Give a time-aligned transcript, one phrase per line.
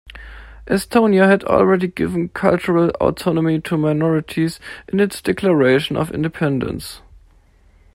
[0.65, 7.01] Estonia had already given cultural autonomy to minorities in its declaration of independence.